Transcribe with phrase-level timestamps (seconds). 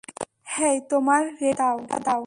[0.53, 2.19] হেই, তোমার রেডিওটা দাও।